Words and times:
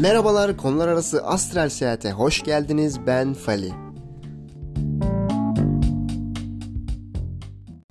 Merhabalar 0.00 0.56
konular 0.56 0.88
arası 0.88 1.26
astral 1.26 1.68
seyahate 1.68 2.12
hoş 2.12 2.42
geldiniz 2.42 3.06
ben 3.06 3.34
Fali. 3.34 3.72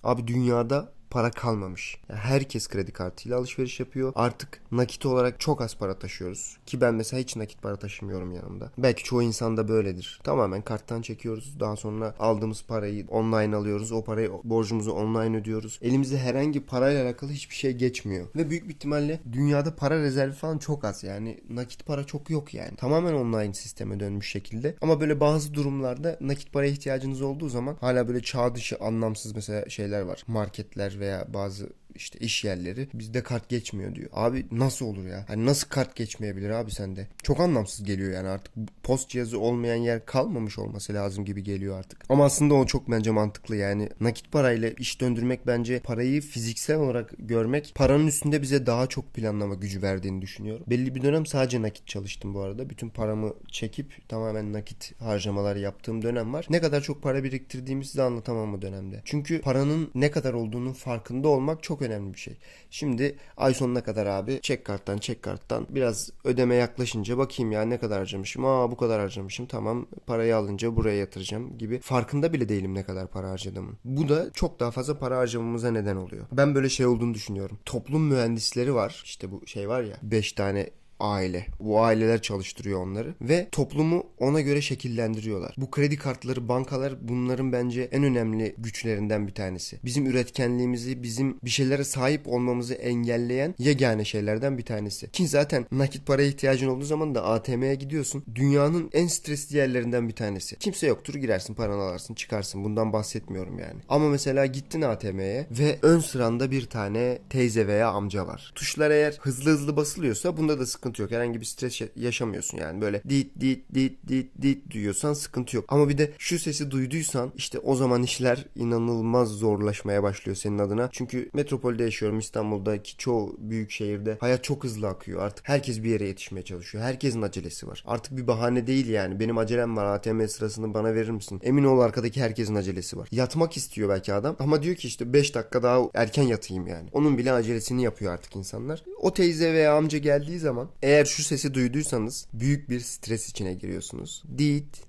Abi 0.03 0.27
dünyada 0.27 0.94
para 1.15 1.31
kalmamış. 1.31 1.97
Yani 2.09 2.19
herkes 2.19 2.67
kredi 2.67 2.91
kartıyla 2.91 3.37
alışveriş 3.37 3.79
yapıyor. 3.79 4.11
Artık 4.15 4.61
nakit 4.71 5.05
olarak 5.05 5.39
çok 5.39 5.61
az 5.61 5.75
para 5.77 5.99
taşıyoruz. 5.99 6.57
Ki 6.65 6.81
ben 6.81 6.95
mesela 6.95 7.21
hiç 7.21 7.35
nakit 7.35 7.61
para 7.61 7.75
taşımıyorum 7.75 8.31
yanımda. 8.31 8.71
Belki 8.77 9.03
çoğu 9.03 9.21
insanda 9.21 9.67
böyledir. 9.67 10.19
Tamamen 10.23 10.61
karttan 10.61 11.01
çekiyoruz. 11.01 11.59
Daha 11.59 11.75
sonra 11.75 12.15
aldığımız 12.19 12.63
parayı 12.63 13.05
online 13.07 13.55
alıyoruz. 13.55 13.91
O 13.91 14.03
parayı 14.03 14.31
borcumuzu 14.43 14.91
online 14.91 15.37
ödüyoruz. 15.37 15.79
Elimizde 15.81 16.17
herhangi 16.17 16.65
parayla 16.65 17.05
alakalı 17.05 17.31
hiçbir 17.31 17.55
şey 17.55 17.71
geçmiyor. 17.71 18.27
Ve 18.35 18.49
büyük 18.49 18.69
bir 18.69 18.73
ihtimalle 18.73 19.19
dünyada 19.31 19.75
para 19.75 19.99
rezervi 19.99 20.33
falan 20.33 20.57
çok 20.57 20.83
az. 20.83 21.03
Yani 21.03 21.39
nakit 21.49 21.85
para 21.85 22.03
çok 22.03 22.29
yok 22.29 22.53
yani. 22.53 22.75
Tamamen 22.75 23.13
online 23.13 23.53
sisteme 23.53 23.99
dönmüş 23.99 24.31
şekilde. 24.31 24.75
Ama 24.81 25.01
böyle 25.01 25.19
bazı 25.19 25.53
durumlarda 25.53 26.17
nakit 26.21 26.53
paraya 26.53 26.71
ihtiyacınız 26.71 27.21
olduğu 27.21 27.49
zaman 27.49 27.77
hala 27.81 28.07
böyle 28.07 28.21
çağ 28.21 28.55
dışı 28.55 28.77
anlamsız 28.79 29.35
mesela 29.35 29.69
şeyler 29.69 30.01
var. 30.01 30.23
Marketler 30.27 30.99
veya 31.05 31.33
bazı 31.33 31.69
işte 31.95 32.19
iş 32.19 32.43
yerleri 32.43 32.87
bizde 32.93 33.23
kart 33.23 33.49
geçmiyor 33.49 33.95
diyor. 33.95 34.09
Abi 34.13 34.45
nasıl 34.51 34.85
olur 34.85 35.07
ya? 35.07 35.25
Hani 35.27 35.45
nasıl 35.45 35.69
kart 35.69 35.95
geçmeyebilir 35.95 36.49
abi 36.49 36.71
sende? 36.71 37.07
Çok 37.23 37.39
anlamsız 37.39 37.85
geliyor 37.85 38.11
yani 38.11 38.27
artık 38.27 38.53
post 38.83 39.09
cihazı 39.09 39.39
olmayan 39.39 39.75
yer 39.75 40.05
kalmamış 40.05 40.59
olması 40.59 40.93
lazım 40.93 41.25
gibi 41.25 41.43
geliyor 41.43 41.79
artık. 41.79 42.05
Ama 42.09 42.25
aslında 42.25 42.53
o 42.53 42.65
çok 42.65 42.91
bence 42.91 43.11
mantıklı 43.11 43.55
yani 43.55 43.89
nakit 44.01 44.31
parayla 44.31 44.69
iş 44.69 45.01
döndürmek 45.01 45.47
bence 45.47 45.79
parayı 45.79 46.21
fiziksel 46.21 46.77
olarak 46.77 47.13
görmek 47.19 47.71
paranın 47.75 48.07
üstünde 48.07 48.41
bize 48.41 48.65
daha 48.65 48.87
çok 48.87 49.13
planlama 49.13 49.55
gücü 49.55 49.81
verdiğini 49.81 50.21
düşünüyorum. 50.21 50.65
Belli 50.67 50.95
bir 50.95 51.01
dönem 51.01 51.25
sadece 51.25 51.61
nakit 51.61 51.87
çalıştım 51.87 52.33
bu 52.33 52.41
arada. 52.41 52.69
Bütün 52.69 52.89
paramı 52.89 53.33
çekip 53.51 54.09
tamamen 54.09 54.53
nakit 54.53 55.01
harcamalar 55.01 55.55
yaptığım 55.55 56.01
dönem 56.01 56.33
var. 56.33 56.45
Ne 56.49 56.61
kadar 56.61 56.81
çok 56.81 57.03
para 57.03 57.23
biriktirdiğimi 57.23 57.85
size 57.85 58.01
anlatamam 58.01 58.53
bu 58.53 58.61
dönemde. 58.61 59.01
Çünkü 59.05 59.41
paranın 59.41 59.91
ne 59.95 60.11
kadar 60.11 60.33
olduğunun 60.33 60.73
farkında 60.73 61.27
olmak 61.27 61.63
çok 61.63 61.81
önemli 61.85 62.13
bir 62.13 62.19
şey. 62.19 62.37
Şimdi 62.69 63.15
ay 63.37 63.53
sonuna 63.53 63.83
kadar 63.83 64.05
abi 64.05 64.39
çek 64.41 64.65
karttan 64.65 64.97
çek 64.97 65.21
karttan 65.21 65.67
biraz 65.69 66.09
ödeme 66.23 66.55
yaklaşınca 66.55 67.17
bakayım 67.17 67.51
ya 67.51 67.61
ne 67.61 67.79
kadar 67.79 67.99
harcamışım. 67.99 68.45
Aa 68.45 68.71
bu 68.71 68.77
kadar 68.77 68.99
harcamışım 69.01 69.45
tamam 69.45 69.87
parayı 70.07 70.37
alınca 70.37 70.75
buraya 70.75 70.97
yatıracağım 70.97 71.57
gibi 71.57 71.79
farkında 71.79 72.33
bile 72.33 72.49
değilim 72.49 72.73
ne 72.73 72.83
kadar 72.83 73.07
para 73.07 73.29
harcadığımın. 73.29 73.77
Bu 73.85 74.09
da 74.09 74.31
çok 74.33 74.59
daha 74.59 74.71
fazla 74.71 74.99
para 74.99 75.17
harcamamıza 75.17 75.71
neden 75.71 75.95
oluyor. 75.95 76.25
Ben 76.31 76.55
böyle 76.55 76.69
şey 76.69 76.85
olduğunu 76.85 77.13
düşünüyorum. 77.13 77.59
Toplum 77.65 78.03
mühendisleri 78.07 78.75
var. 78.75 79.01
İşte 79.05 79.31
bu 79.31 79.47
şey 79.47 79.69
var 79.69 79.83
ya 79.83 79.97
5 80.03 80.33
tane 80.33 80.69
aile. 80.99 81.47
Bu 81.59 81.81
aileler 81.81 82.21
çalıştırıyor 82.21 82.83
onları 82.83 83.15
ve 83.21 83.47
toplumu 83.51 84.03
ona 84.19 84.41
göre 84.41 84.61
şekillendiriyorlar. 84.61 85.55
Bu 85.57 85.71
kredi 85.71 85.97
kartları, 85.97 86.47
bankalar 86.47 86.93
bunların 87.01 87.51
bence 87.51 87.89
en 87.91 88.03
önemli 88.03 88.55
güçlerinden 88.57 89.27
bir 89.27 89.33
tanesi. 89.33 89.79
Bizim 89.85 90.05
üretkenliğimizi, 90.05 91.03
bizim 91.03 91.39
bir 91.43 91.49
şeylere 91.49 91.83
sahip 91.83 92.27
olmamızı 92.27 92.73
engelleyen 92.73 93.55
yegane 93.59 94.05
şeylerden 94.05 94.57
bir 94.57 94.65
tanesi. 94.65 95.11
Ki 95.11 95.27
zaten 95.27 95.65
nakit 95.71 96.05
paraya 96.05 96.27
ihtiyacın 96.27 96.67
olduğu 96.67 96.85
zaman 96.85 97.15
da 97.15 97.23
ATM'ye 97.25 97.75
gidiyorsun. 97.75 98.23
Dünyanın 98.35 98.89
en 98.93 99.07
stresli 99.07 99.57
yerlerinden 99.57 100.07
bir 100.07 100.15
tanesi. 100.15 100.55
Kimse 100.55 100.87
yoktur 100.87 101.15
girersin 101.15 101.53
paranı 101.53 101.81
alarsın 101.81 102.13
çıkarsın. 102.13 102.63
Bundan 102.63 102.93
bahsetmiyorum 102.93 103.59
yani. 103.59 103.79
Ama 103.89 104.09
mesela 104.09 104.45
gittin 104.45 104.81
ATM'ye 104.81 105.47
ve 105.51 105.79
ön 105.81 105.99
sıranda 105.99 106.51
bir 106.51 106.65
tane 106.65 107.19
teyze 107.29 107.67
veya 107.67 107.89
amca 107.89 108.27
var. 108.27 108.51
Tuşlar 108.55 108.91
eğer 108.91 109.17
hızlı 109.21 109.51
hızlı 109.51 109.77
basılıyorsa 109.77 110.37
bunda 110.37 110.59
da 110.59 110.65
sıkıntı 110.65 110.84
sıkıntı 110.85 111.01
yok. 111.01 111.11
Herhangi 111.11 111.41
bir 111.41 111.45
stres 111.45 111.81
yaşamıyorsun 111.95 112.57
yani. 112.57 112.81
Böyle 112.81 113.03
dit 113.09 113.39
dit 113.39 113.73
dit 113.73 114.07
dit 114.07 114.41
dit 114.41 114.71
duyuyorsan 114.71 115.13
sıkıntı 115.13 115.55
yok. 115.55 115.65
Ama 115.67 115.89
bir 115.89 115.97
de 115.97 116.11
şu 116.17 116.39
sesi 116.39 116.71
duyduysan 116.71 117.31
işte 117.35 117.59
o 117.59 117.75
zaman 117.75 118.03
işler 118.03 118.45
inanılmaz 118.55 119.29
zorlaşmaya 119.29 120.03
başlıyor 120.03 120.35
senin 120.35 120.59
adına. 120.59 120.89
Çünkü 120.91 121.29
metropolde 121.33 121.83
yaşıyorum 121.83 122.19
İstanbul'daki 122.19 122.97
çoğu 122.97 123.35
büyük 123.39 123.71
şehirde 123.71 124.17
hayat 124.19 124.43
çok 124.43 124.63
hızlı 124.63 124.87
akıyor. 124.87 125.21
Artık 125.21 125.49
herkes 125.49 125.83
bir 125.83 125.89
yere 125.89 126.07
yetişmeye 126.07 126.43
çalışıyor. 126.43 126.83
Herkesin 126.83 127.21
acelesi 127.21 127.67
var. 127.67 127.83
Artık 127.87 128.17
bir 128.17 128.27
bahane 128.27 128.67
değil 128.67 128.87
yani. 128.89 129.19
Benim 129.19 129.37
acelem 129.37 129.77
var 129.77 129.85
ATM 129.85 130.25
sırasını 130.25 130.73
bana 130.73 130.93
verir 130.93 131.09
misin? 131.09 131.41
Emin 131.43 131.63
ol 131.63 131.79
arkadaki 131.79 132.21
herkesin 132.21 132.55
acelesi 132.55 132.97
var. 132.97 133.07
Yatmak 133.11 133.57
istiyor 133.57 133.89
belki 133.89 134.13
adam 134.13 134.35
ama 134.39 134.63
diyor 134.63 134.75
ki 134.75 134.87
işte 134.87 135.13
5 135.13 135.35
dakika 135.35 135.63
daha 135.63 135.81
erken 135.93 136.23
yatayım 136.23 136.67
yani. 136.67 136.89
Onun 136.93 137.17
bile 137.17 137.31
acelesini 137.31 137.83
yapıyor 137.83 138.13
artık 138.13 138.35
insanlar. 138.35 138.83
O 139.01 139.13
teyze 139.13 139.53
veya 139.53 139.77
amca 139.77 139.97
geldiği 139.97 140.39
zaman 140.39 140.69
eğer 140.81 141.05
şu 141.05 141.23
sesi 141.23 141.53
duyduysanız 141.53 142.27
büyük 142.33 142.69
bir 142.69 142.79
stres 142.79 143.29
içine 143.29 143.53
giriyorsunuz. 143.53 144.23
Dit. 144.37 144.83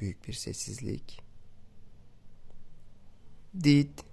Büyük 0.00 0.28
bir 0.28 0.32
sessizlik. 0.32 1.20
Dit. 3.64 4.04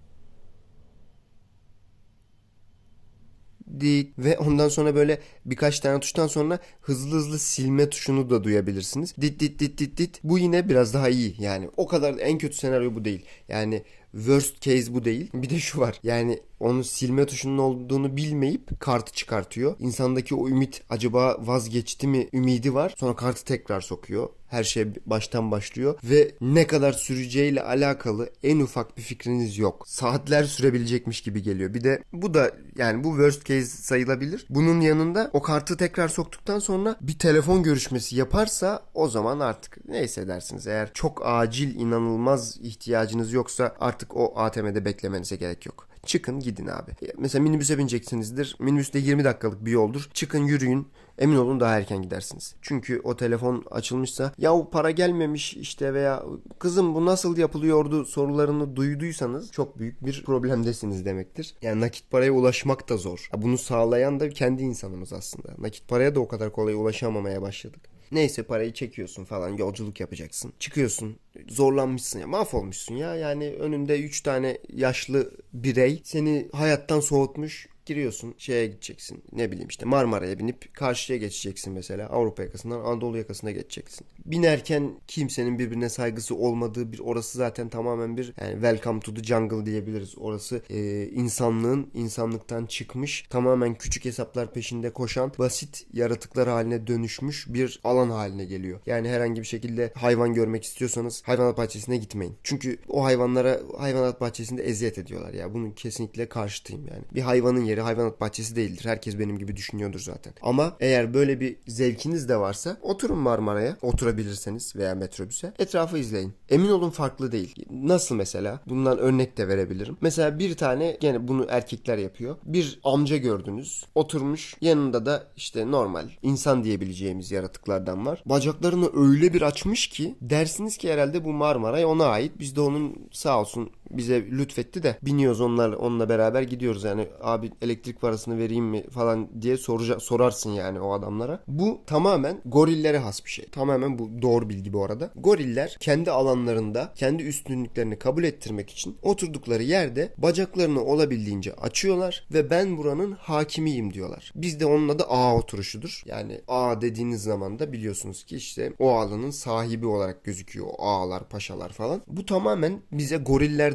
dit 3.79 4.19
ve 4.19 4.37
ondan 4.37 4.69
sonra 4.69 4.95
böyle 4.95 5.21
birkaç 5.45 5.79
tane 5.79 5.99
tuştan 5.99 6.27
sonra 6.27 6.59
hızlı 6.81 7.15
hızlı 7.15 7.39
silme 7.39 7.89
tuşunu 7.89 8.29
da 8.29 8.43
duyabilirsiniz. 8.43 9.15
Dit 9.21 9.39
dit 9.39 9.59
dit 9.59 9.77
dit 9.79 9.97
dit. 9.97 10.19
Bu 10.23 10.39
yine 10.39 10.69
biraz 10.69 10.93
daha 10.93 11.09
iyi. 11.09 11.35
Yani 11.39 11.69
o 11.77 11.87
kadar 11.87 12.15
en 12.19 12.37
kötü 12.37 12.55
senaryo 12.55 12.95
bu 12.95 13.05
değil. 13.05 13.25
Yani 13.47 13.83
worst 14.11 14.61
case 14.61 14.93
bu 14.93 15.05
değil. 15.05 15.29
Bir 15.33 15.49
de 15.49 15.59
şu 15.59 15.79
var. 15.79 15.99
Yani 16.03 16.39
onu 16.59 16.83
silme 16.83 17.25
tuşunun 17.25 17.57
olduğunu 17.57 18.17
bilmeyip 18.17 18.79
kartı 18.79 19.13
çıkartıyor. 19.13 19.75
İnsandaki 19.79 20.35
o 20.35 20.47
ümit 20.47 20.81
acaba 20.89 21.37
vazgeçti 21.39 22.07
mi 22.07 22.29
ümidi 22.33 22.73
var. 22.73 22.93
Sonra 22.97 23.15
kartı 23.15 23.45
tekrar 23.45 23.81
sokuyor. 23.81 24.29
Her 24.47 24.63
şey 24.63 24.87
baştan 25.05 25.51
başlıyor 25.51 25.99
ve 26.03 26.31
ne 26.41 26.67
kadar 26.67 26.93
süreceğiyle 26.93 27.63
alakalı 27.63 28.29
en 28.43 28.59
ufak 28.59 28.97
bir 28.97 29.01
fikriniz 29.01 29.57
yok. 29.57 29.87
Saatler 29.87 30.43
sürebilecekmiş 30.43 31.21
gibi 31.21 31.43
geliyor. 31.43 31.73
Bir 31.73 31.83
de 31.83 32.03
bu 32.13 32.33
da 32.33 32.51
yani 32.77 33.03
bu 33.03 33.09
worst 33.09 33.45
case 33.45 33.65
sayılabilir. 33.65 34.45
Bunun 34.49 34.81
yanında 34.81 35.29
o 35.33 35.41
kartı 35.41 35.77
tekrar 35.77 36.07
soktuktan 36.07 36.59
sonra 36.59 36.95
bir 37.01 37.19
telefon 37.19 37.63
görüşmesi 37.63 38.15
yaparsa 38.15 38.83
o 38.93 39.07
zaman 39.07 39.39
artık 39.39 39.87
neyse 39.87 40.27
dersiniz. 40.27 40.67
Eğer 40.67 40.93
çok 40.93 41.21
acil 41.25 41.75
inanılmaz 41.75 42.57
ihtiyacınız 42.61 43.33
yoksa 43.33 43.75
artık 43.79 43.96
o 44.15 44.39
ATM'de 44.39 44.85
beklemenize 44.85 45.35
gerek 45.35 45.65
yok. 45.65 45.87
Çıkın 46.05 46.39
gidin 46.39 46.67
abi. 46.67 46.91
Mesela 47.17 47.43
minibüse 47.43 47.77
bineceksinizdir. 47.77 48.55
Minibüste 48.59 48.99
20 48.99 49.23
dakikalık 49.23 49.65
bir 49.65 49.71
yoldur. 49.71 50.09
Çıkın 50.13 50.43
yürüyün. 50.43 50.87
Emin 51.17 51.35
olun 51.35 51.59
daha 51.59 51.77
erken 51.77 52.01
gidersiniz. 52.01 52.55
Çünkü 52.61 53.01
o 53.03 53.15
telefon 53.15 53.65
açılmışsa 53.71 54.31
ya 54.37 54.69
para 54.71 54.91
gelmemiş 54.91 55.53
işte 55.53 55.93
veya 55.93 56.23
kızım 56.59 56.95
bu 56.95 57.05
nasıl 57.05 57.37
yapılıyordu 57.37 58.05
sorularını 58.05 58.75
duyduysanız 58.75 59.51
çok 59.51 59.79
büyük 59.79 60.05
bir 60.05 60.23
problemdesiniz 60.23 61.05
demektir. 61.05 61.55
Yani 61.61 61.81
nakit 61.81 62.11
paraya 62.11 62.31
ulaşmak 62.31 62.89
da 62.89 62.97
zor. 62.97 63.29
Bunu 63.37 63.57
sağlayan 63.57 64.19
da 64.19 64.29
kendi 64.29 64.63
insanımız 64.63 65.13
aslında. 65.13 65.49
Nakit 65.57 65.87
paraya 65.87 66.15
da 66.15 66.19
o 66.19 66.27
kadar 66.27 66.51
kolay 66.51 66.73
ulaşamamaya 66.73 67.41
başladık. 67.41 67.96
Neyse 68.11 68.43
parayı 68.43 68.73
çekiyorsun 68.73 69.25
falan 69.25 69.57
yolculuk 69.57 69.99
yapacaksın. 69.99 70.53
Çıkıyorsun 70.59 71.17
zorlanmışsın 71.47 72.19
ya 72.19 72.27
mahvolmuşsun 72.27 72.95
ya. 72.95 73.15
Yani 73.15 73.49
önünde 73.49 73.99
3 74.01 74.21
tane 74.21 74.57
yaşlı 74.73 75.31
birey 75.53 76.01
seni 76.03 76.49
hayattan 76.51 76.99
soğutmuş 76.99 77.67
giriyorsun 77.87 78.35
şeye 78.37 78.67
gideceksin 78.67 79.23
ne 79.31 79.51
bileyim 79.51 79.67
işte 79.67 79.85
Marmara'ya 79.85 80.39
binip 80.39 80.73
karşıya 80.73 81.19
geçeceksin 81.19 81.73
mesela 81.73 82.09
Avrupa 82.09 82.43
yakasından 82.43 82.79
Anadolu 82.79 83.17
yakasına 83.17 83.51
geçeceksin. 83.51 84.07
Binerken 84.25 84.91
kimsenin 85.07 85.59
birbirine 85.59 85.89
saygısı 85.89 86.35
olmadığı 86.35 86.91
bir 86.91 86.99
orası 86.99 87.37
zaten 87.37 87.69
tamamen 87.69 88.17
bir 88.17 88.33
yani 88.41 88.53
welcome 88.53 88.99
to 88.99 89.13
the 89.13 89.23
jungle 89.23 89.65
diyebiliriz. 89.65 90.17
Orası 90.17 90.61
e, 90.69 91.07
insanlığın 91.07 91.91
insanlıktan 91.93 92.65
çıkmış 92.65 93.25
tamamen 93.29 93.75
küçük 93.75 94.05
hesaplar 94.05 94.53
peşinde 94.53 94.89
koşan 94.89 95.31
basit 95.39 95.87
yaratıklar 95.93 96.47
haline 96.47 96.87
dönüşmüş 96.87 97.45
bir 97.49 97.79
alan 97.83 98.09
haline 98.09 98.45
geliyor. 98.45 98.79
Yani 98.85 99.09
herhangi 99.09 99.41
bir 99.41 99.47
şekilde 99.47 99.91
hayvan 99.95 100.33
görmek 100.33 100.63
istiyorsanız 100.63 101.23
hayvanat 101.25 101.57
bahçesine 101.57 101.97
gitmeyin. 101.97 102.35
Çünkü 102.43 102.77
o 102.87 103.03
hayvanlara 103.03 103.59
hayvanat 103.77 104.21
bahçesinde 104.21 104.63
eziyet 104.63 104.97
ediyorlar 104.97 105.33
ya. 105.33 105.53
Bunun 105.53 105.71
kesinlikle 105.71 106.29
karşıtıyım 106.29 106.87
yani. 106.87 107.03
Bir 107.13 107.21
hayvanın 107.21 107.63
yeri 107.63 107.76
yeri 107.77 107.83
hayvanat 107.83 108.21
bahçesi 108.21 108.55
değildir. 108.55 108.85
Herkes 108.85 109.19
benim 109.19 109.37
gibi 109.37 109.55
düşünüyordur 109.55 109.99
zaten. 109.99 110.33
Ama 110.41 110.77
eğer 110.79 111.13
böyle 111.13 111.39
bir 111.39 111.57
zevkiniz 111.67 112.29
de 112.29 112.37
varsa 112.37 112.77
oturun 112.81 113.17
Marmara'ya 113.17 113.77
oturabilirseniz 113.81 114.75
veya 114.75 114.95
metrobüse 114.95 115.53
etrafı 115.59 115.97
izleyin. 115.97 116.33
Emin 116.49 116.69
olun 116.69 116.89
farklı 116.89 117.31
değil. 117.31 117.55
Nasıl 117.69 118.15
mesela? 118.15 118.59
Bundan 118.65 118.97
örnek 118.97 119.37
de 119.37 119.47
verebilirim. 119.47 119.97
Mesela 120.01 120.39
bir 120.39 120.57
tane 120.57 120.97
gene 120.99 121.27
bunu 121.27 121.45
erkekler 121.49 121.97
yapıyor. 121.97 122.35
Bir 122.45 122.79
amca 122.83 123.17
gördünüz. 123.17 123.85
Oturmuş. 123.95 124.55
Yanında 124.61 125.05
da 125.05 125.27
işte 125.35 125.71
normal 125.71 126.09
insan 126.21 126.63
diyebileceğimiz 126.63 127.31
yaratıklardan 127.31 128.05
var. 128.05 128.23
Bacaklarını 128.25 128.89
öyle 128.95 129.33
bir 129.33 129.41
açmış 129.41 129.87
ki 129.87 130.15
dersiniz 130.21 130.77
ki 130.77 130.93
herhalde 130.93 131.25
bu 131.25 131.33
Marmaray 131.33 131.85
ona 131.85 132.05
ait. 132.05 132.31
Biz 132.39 132.55
de 132.55 132.61
onun 132.61 133.09
sağ 133.11 133.41
olsun 133.41 133.69
bize 133.91 134.25
lütfetti 134.31 134.83
de 134.83 134.97
biniyoruz 135.01 135.41
onlar 135.41 135.73
onunla 135.73 136.09
beraber 136.09 136.41
gidiyoruz 136.41 136.83
yani 136.83 137.07
abi 137.21 137.51
elektrik 137.61 138.01
parasını 138.01 138.37
vereyim 138.37 138.65
mi 138.65 138.89
falan 138.89 139.41
diye 139.41 139.57
soracak 139.57 140.01
sorarsın 140.01 140.51
yani 140.51 140.79
o 140.79 140.93
adamlara. 140.93 141.43
Bu 141.47 141.81
tamamen 141.85 142.41
gorillere 142.45 142.97
has 142.97 143.25
bir 143.25 143.29
şey. 143.29 143.45
Tamamen 143.45 143.99
bu 143.99 144.21
doğru 144.21 144.49
bilgi 144.49 144.73
bu 144.73 144.83
arada. 144.83 145.11
Goriller 145.15 145.77
kendi 145.79 146.11
alanlarında 146.11 146.93
kendi 146.95 147.23
üstünlüklerini 147.23 147.99
kabul 147.99 148.23
ettirmek 148.23 148.69
için 148.69 148.97
oturdukları 149.01 149.63
yerde 149.63 150.13
bacaklarını 150.17 150.83
olabildiğince 150.83 151.53
açıyorlar 151.53 152.27
ve 152.33 152.49
ben 152.49 152.77
buranın 152.77 153.11
hakimiyim 153.11 153.93
diyorlar. 153.93 154.31
Bizde 154.35 154.65
onun 154.65 154.89
adı 154.89 155.03
A 155.03 155.35
oturuşudur. 155.35 156.03
Yani 156.05 156.41
A 156.47 156.81
dediğiniz 156.81 157.23
zaman 157.23 157.59
da 157.59 157.71
biliyorsunuz 157.71 158.23
ki 158.23 158.35
işte 158.35 158.73
o 158.79 158.91
alanın 158.91 159.31
sahibi 159.31 159.85
olarak 159.85 160.23
gözüküyor. 160.23 160.67
O 160.77 160.87
ağalar, 160.87 161.29
paşalar 161.29 161.69
falan. 161.69 162.01
Bu 162.07 162.25
tamamen 162.25 162.81
bize 162.91 163.17